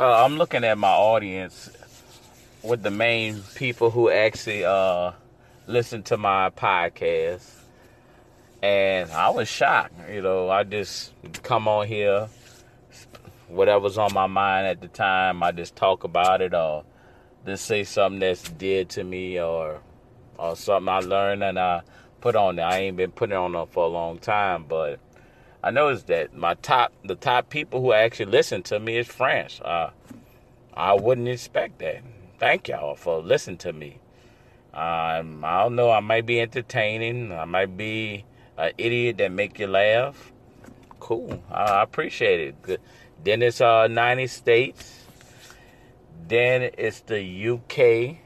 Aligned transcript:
Uh, 0.00 0.24
I'm 0.24 0.38
looking 0.38 0.64
at 0.64 0.78
my 0.78 0.88
audience 0.88 1.68
with 2.62 2.82
the 2.82 2.90
main 2.90 3.42
people 3.54 3.90
who 3.90 4.08
actually 4.08 4.64
uh, 4.64 5.12
listen 5.66 6.02
to 6.04 6.16
my 6.16 6.48
podcast, 6.48 7.46
and 8.62 9.10
I 9.10 9.28
was 9.28 9.46
shocked. 9.46 9.92
You 10.10 10.22
know, 10.22 10.48
I 10.48 10.64
just 10.64 11.12
come 11.42 11.68
on 11.68 11.86
here, 11.86 12.30
whatever's 13.48 13.98
on 13.98 14.14
my 14.14 14.26
mind 14.26 14.68
at 14.68 14.80
the 14.80 14.88
time, 14.88 15.42
I 15.42 15.52
just 15.52 15.76
talk 15.76 16.02
about 16.02 16.40
it 16.40 16.54
or 16.54 16.84
just 17.44 17.66
say 17.66 17.84
something 17.84 18.20
that's 18.20 18.48
dear 18.48 18.86
to 18.86 19.04
me 19.04 19.38
or 19.38 19.82
or 20.38 20.56
something 20.56 20.88
I 20.88 21.00
learned 21.00 21.44
and 21.44 21.58
I 21.58 21.82
put 22.22 22.36
on 22.36 22.56
there. 22.56 22.64
I 22.64 22.78
ain't 22.78 22.96
been 22.96 23.12
putting 23.12 23.36
on 23.36 23.52
there 23.52 23.66
for 23.66 23.84
a 23.84 23.88
long 23.88 24.18
time, 24.18 24.64
but 24.66 24.98
I 25.62 25.70
noticed 25.70 26.06
that 26.06 26.34
my 26.34 26.54
top 26.54 26.92
the 27.04 27.14
top 27.14 27.50
people 27.50 27.82
who 27.82 27.92
actually 27.92 28.30
listen 28.32 28.62
to 28.64 28.80
me 28.80 28.96
is 28.96 29.06
French. 29.06 29.60
Uh, 29.60 29.90
I 30.72 30.94
wouldn't 30.94 31.28
expect 31.28 31.80
that. 31.80 32.02
Thank 32.38 32.68
y'all 32.68 32.94
for 32.94 33.20
listening 33.20 33.58
to 33.58 33.72
me. 33.72 33.98
Um, 34.72 35.44
I 35.44 35.62
don't 35.62 35.76
know. 35.76 35.90
I 35.90 36.00
might 36.00 36.24
be 36.24 36.40
entertaining. 36.40 37.32
I 37.32 37.44
might 37.44 37.76
be 37.76 38.24
an 38.56 38.72
idiot 38.78 39.18
that 39.18 39.32
make 39.32 39.58
you 39.58 39.66
laugh. 39.66 40.32
Cool. 40.98 41.42
I 41.50 41.82
appreciate 41.82 42.40
it. 42.40 42.62
Good. 42.62 42.80
Then 43.22 43.42
it's 43.42 43.60
uh 43.60 43.86
United 43.88 44.30
States. 44.30 45.04
Then 46.28 46.70
it's 46.78 47.00
the 47.00 47.20
UK. 47.50 48.18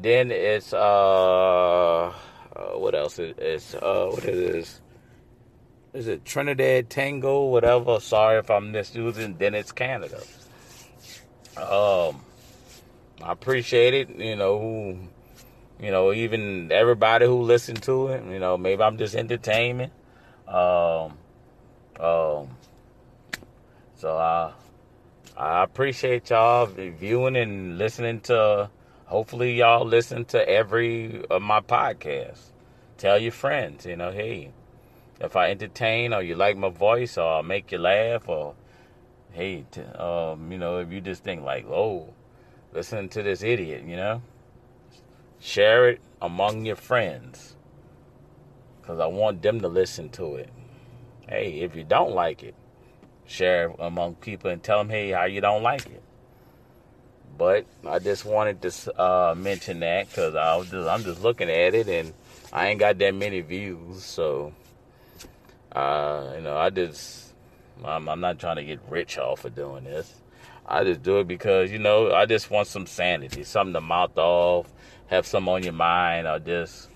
Then 0.00 0.32
it's 0.32 0.72
uh, 0.72 0.78
uh 2.08 2.12
what 2.78 2.94
else? 2.96 3.18
It's 3.20 3.74
uh 3.74 4.08
what 4.10 4.24
it 4.24 4.34
is? 4.34 4.80
Is 5.94 6.08
it 6.08 6.24
Trinidad 6.24 6.88
Tango? 6.88 7.44
Whatever. 7.46 8.00
Sorry 8.00 8.38
if 8.38 8.50
I'm 8.50 8.72
misusing. 8.72 9.36
Then 9.38 9.54
it's 9.54 9.72
Canada. 9.72 10.22
Um, 11.56 12.22
I 13.22 13.32
appreciate 13.32 13.92
it. 13.92 14.08
You 14.08 14.36
know 14.36 14.58
who, 14.58 14.98
you 15.84 15.90
know 15.90 16.12
even 16.14 16.72
everybody 16.72 17.26
who 17.26 17.42
listened 17.42 17.82
to 17.82 18.08
it. 18.08 18.24
You 18.24 18.38
know 18.38 18.56
maybe 18.56 18.82
I'm 18.82 18.96
just 18.96 19.14
entertaining. 19.14 19.90
Um, 20.48 21.18
um. 22.00 22.48
So 23.96 24.16
I 24.16 24.52
I 25.36 25.62
appreciate 25.62 26.30
y'all 26.30 26.66
viewing 26.66 27.36
and 27.36 27.76
listening 27.76 28.20
to 28.22 28.70
hopefully 29.04 29.58
y'all 29.58 29.84
listen 29.84 30.24
to 30.26 30.48
every 30.48 31.22
of 31.26 31.42
my 31.42 31.60
podcasts. 31.60 32.50
Tell 32.96 33.18
your 33.18 33.32
friends, 33.32 33.84
you 33.84 33.96
know, 33.96 34.10
hey, 34.10 34.52
if 35.20 35.36
I 35.36 35.50
entertain 35.50 36.12
or 36.12 36.22
you 36.22 36.34
like 36.34 36.56
my 36.56 36.70
voice 36.70 37.16
or 37.18 37.38
I 37.38 37.42
make 37.42 37.72
you 37.72 37.78
laugh 37.78 38.28
or 38.28 38.54
hey, 39.32 39.64
t- 39.70 39.80
um, 39.80 40.52
you 40.52 40.58
know, 40.58 40.78
if 40.78 40.92
you 40.92 41.00
just 41.00 41.24
think 41.24 41.42
like, 41.42 41.66
oh, 41.66 42.12
listen 42.72 43.08
to 43.10 43.22
this 43.22 43.42
idiot, 43.42 43.84
you 43.86 43.96
know, 43.96 44.22
share 45.40 45.88
it 45.88 46.00
among 46.20 46.66
your 46.66 46.76
friends 46.76 47.56
because 48.80 49.00
I 49.00 49.06
want 49.06 49.42
them 49.42 49.60
to 49.60 49.68
listen 49.68 50.08
to 50.10 50.36
it. 50.36 50.50
Hey, 51.28 51.60
if 51.60 51.74
you 51.74 51.84
don't 51.84 52.12
like 52.12 52.42
it, 52.42 52.54
share 53.26 53.70
it 53.70 53.76
among 53.78 54.16
people 54.16 54.50
and 54.50 54.62
tell 54.62 54.78
them, 54.78 54.90
hey, 54.90 55.10
how 55.10 55.24
you 55.24 55.40
don't 55.40 55.62
like 55.62 55.86
it. 55.86 56.02
But 57.38 57.64
I 57.86 57.98
just 57.98 58.24
wanted 58.24 58.60
to 58.62 59.00
uh, 59.00 59.34
mention 59.34 59.80
that 59.80 60.08
because 60.08 60.34
I'm 60.34 61.02
just 61.02 61.22
looking 61.22 61.48
at 61.48 61.74
it 61.74 61.88
and 61.88 62.12
I 62.52 62.68
ain't 62.68 62.80
got 62.80 62.98
that 62.98 63.14
many 63.14 63.40
views, 63.40 64.04
so 64.04 64.52
uh, 65.74 66.32
you 66.36 66.42
know 66.42 66.56
I 66.56 66.70
just 66.70 67.34
I'm, 67.84 68.08
I'm 68.08 68.20
not 68.20 68.38
trying 68.38 68.56
to 68.56 68.64
get 68.64 68.80
rich 68.88 69.18
off 69.18 69.44
of 69.44 69.54
doing 69.54 69.84
this. 69.84 70.14
I 70.66 70.84
just 70.84 71.02
do 71.02 71.18
it 71.18 71.28
because 71.28 71.70
you 71.70 71.78
know 71.78 72.12
I 72.12 72.26
just 72.26 72.50
want 72.50 72.68
some 72.68 72.86
sanity, 72.86 73.44
something 73.44 73.74
to 73.74 73.80
mouth 73.80 74.16
off, 74.16 74.72
have 75.06 75.26
some 75.26 75.48
on 75.48 75.62
your 75.62 75.72
mind, 75.72 76.26
or 76.26 76.38
just 76.38 76.88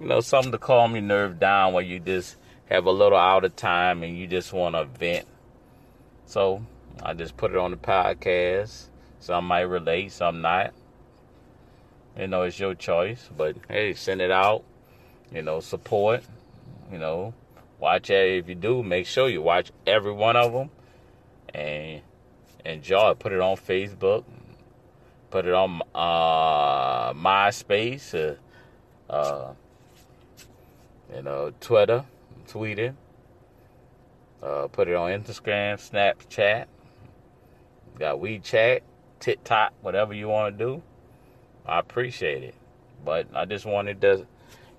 you 0.00 0.06
know 0.06 0.20
something 0.20 0.52
to 0.52 0.58
calm 0.58 0.92
your 0.92 1.02
nerve 1.02 1.40
down 1.40 1.72
when 1.72 1.86
you 1.86 1.98
just 1.98 2.36
have 2.66 2.86
a 2.86 2.90
little 2.90 3.18
out 3.18 3.44
of 3.44 3.56
time 3.56 4.02
and 4.02 4.16
you 4.16 4.26
just 4.26 4.52
want 4.52 4.74
to 4.74 4.84
vent. 4.84 5.26
So 6.26 6.64
I 7.02 7.14
just 7.14 7.36
put 7.36 7.52
it 7.52 7.56
on 7.56 7.70
the 7.70 7.76
podcast. 7.76 8.86
Some 9.20 9.46
might 9.46 9.62
relate, 9.62 10.12
some 10.12 10.40
not. 10.40 10.72
You 12.18 12.26
know, 12.28 12.42
it's 12.42 12.58
your 12.58 12.74
choice. 12.74 13.28
But 13.36 13.56
hey, 13.68 13.94
send 13.94 14.20
it 14.20 14.30
out. 14.30 14.64
You 15.32 15.42
know, 15.42 15.60
support. 15.60 16.24
You 16.90 16.98
know, 16.98 17.34
watch 17.78 18.10
it. 18.10 18.38
If 18.38 18.48
you 18.48 18.54
do, 18.54 18.82
make 18.82 19.06
sure 19.06 19.28
you 19.28 19.42
watch 19.42 19.72
every 19.86 20.12
one 20.12 20.36
of 20.36 20.52
them 20.52 20.70
and 21.54 22.02
enjoy. 22.64 23.10
It. 23.10 23.18
Put 23.18 23.32
it 23.32 23.40
on 23.40 23.56
Facebook. 23.56 24.24
Put 25.30 25.46
it 25.46 25.54
on 25.54 25.82
uh, 25.94 27.12
MySpace. 27.12 28.38
Uh, 29.08 29.12
uh, 29.12 29.54
you 31.14 31.22
know, 31.22 31.52
Twitter, 31.60 32.04
it. 32.54 32.94
Uh, 34.42 34.66
put 34.68 34.88
it 34.88 34.94
on 34.94 35.10
Instagram, 35.10 35.76
Snapchat. 35.76 36.66
Got 37.98 38.20
WeChat. 38.20 38.80
TikTok, 39.20 39.72
whatever 39.80 40.14
you 40.14 40.28
want 40.28 40.58
to 40.58 40.64
do. 40.64 40.82
I 41.64 41.78
appreciate 41.78 42.42
it. 42.42 42.54
But 43.04 43.28
I 43.34 43.44
just 43.44 43.64
wanted 43.64 44.00
to 44.02 44.26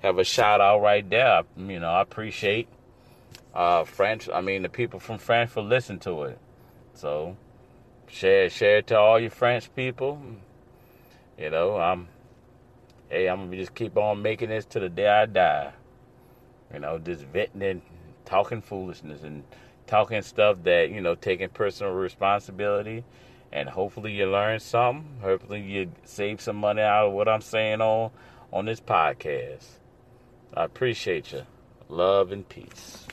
have 0.03 0.19
a 0.19 0.23
shout 0.23 0.61
out 0.61 0.81
right 0.81 1.07
there. 1.09 1.43
You 1.57 1.79
know, 1.79 1.89
I 1.89 2.01
appreciate 2.01 2.67
uh, 3.57 3.83
French. 3.83 4.29
I 4.29 4.39
mean, 4.41 4.61
the 4.61 4.69
people 4.69 4.99
from 4.99 5.17
France 5.17 5.51
for 5.51 5.61
listening 5.61 5.99
to 6.01 6.23
it. 6.23 6.39
So 6.93 7.35
share 8.07 8.49
share 8.49 8.77
it 8.77 8.87
to 8.87 8.97
all 8.97 9.19
your 9.19 9.31
French 9.31 9.73
people. 9.75 10.21
You 11.37 11.49
know, 11.49 11.75
I'm. 11.75 12.07
Hey, 13.09 13.27
I'm 13.27 13.45
gonna 13.45 13.57
just 13.57 13.73
keep 13.73 13.97
on 13.97 14.21
making 14.21 14.49
this 14.49 14.65
to 14.65 14.79
the 14.79 14.89
day 14.89 15.07
I 15.07 15.25
die. 15.25 15.73
You 16.73 16.79
know, 16.79 16.99
just 16.99 17.23
venting 17.23 17.63
and 17.63 17.81
talking 18.25 18.61
foolishness 18.61 19.23
and 19.23 19.43
talking 19.87 20.21
stuff 20.21 20.63
that 20.63 20.91
you 20.91 21.01
know, 21.01 21.15
taking 21.15 21.49
personal 21.49 21.93
responsibility 21.93 23.03
and 23.51 23.69
hopefully 23.69 24.11
you 24.11 24.29
learn 24.29 24.59
something. 24.59 25.19
Hopefully 25.21 25.61
you 25.61 25.91
save 26.03 26.41
some 26.41 26.57
money 26.57 26.81
out 26.81 27.07
of 27.07 27.13
what 27.13 27.27
I'm 27.27 27.41
saying 27.41 27.81
on 27.81 28.11
on 28.51 28.65
this 28.65 28.81
podcast. 28.81 29.65
I 30.53 30.65
appreciate 30.65 31.31
you. 31.31 31.43
Love 31.89 32.31
and 32.31 32.47
peace. 32.47 33.07